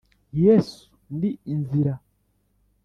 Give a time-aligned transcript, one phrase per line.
[0.43, 0.83] Yesu
[1.19, 1.93] ni inzira